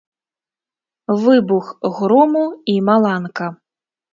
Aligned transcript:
Выбух 1.25 1.67
грому 1.99 2.45
і 2.75 2.79
маланка. 2.89 3.47